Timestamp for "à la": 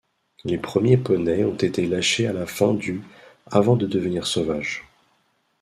2.25-2.47